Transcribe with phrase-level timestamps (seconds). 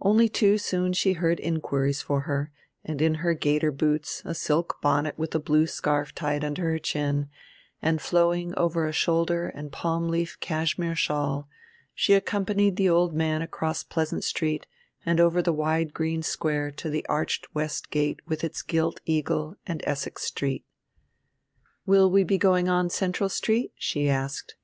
[0.00, 2.52] Only too soon she heard inquiries for her;
[2.84, 6.78] and in her gaiter boots, a silk bonnet with a blue scarf tied under her
[6.78, 7.28] chin
[7.82, 11.48] and flowing over a shoulder and palm leaf cashmere shawl,
[11.92, 14.66] she accompanied the old man across Pleasant Street
[15.04, 19.56] and over the wide green Square to the arched west gate with its gilt eagle
[19.66, 20.64] and Essex Street.
[21.84, 24.54] "Will we be going on Central Street?" she asked.